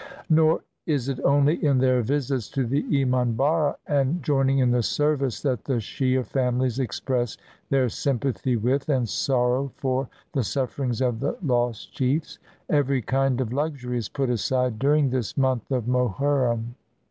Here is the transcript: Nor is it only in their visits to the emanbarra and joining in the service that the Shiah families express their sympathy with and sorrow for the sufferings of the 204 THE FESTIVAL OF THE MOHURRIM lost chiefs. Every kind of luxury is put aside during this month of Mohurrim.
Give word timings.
Nor 0.31 0.61
is 0.87 1.09
it 1.09 1.19
only 1.23 1.63
in 1.63 1.77
their 1.77 2.01
visits 2.01 2.49
to 2.49 2.65
the 2.65 2.81
emanbarra 2.89 3.75
and 3.85 4.23
joining 4.23 4.57
in 4.57 4.71
the 4.71 4.81
service 4.81 5.43
that 5.43 5.65
the 5.65 5.79
Shiah 5.79 6.25
families 6.25 6.79
express 6.79 7.37
their 7.69 7.87
sympathy 7.87 8.55
with 8.55 8.89
and 8.89 9.07
sorrow 9.07 9.71
for 9.75 10.09
the 10.31 10.41
sufferings 10.43 11.01
of 11.03 11.19
the 11.19 11.33
204 11.33 11.37
THE 11.69 11.73
FESTIVAL 11.73 11.87
OF 11.87 11.99
THE 11.99 12.05
MOHURRIM 12.09 12.19
lost 12.19 12.25
chiefs. 12.25 12.39
Every 12.67 13.01
kind 13.03 13.41
of 13.41 13.53
luxury 13.53 13.97
is 13.99 14.09
put 14.09 14.31
aside 14.31 14.79
during 14.79 15.11
this 15.11 15.37
month 15.37 15.69
of 15.69 15.85
Mohurrim. 15.87 16.73